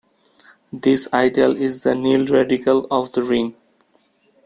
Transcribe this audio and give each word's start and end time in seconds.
This 0.73 1.13
ideal 1.13 1.55
is 1.55 1.83
the 1.83 1.91
nilradical 1.91 2.87
of 2.89 3.11
the 3.11 3.21
ring. 3.21 3.53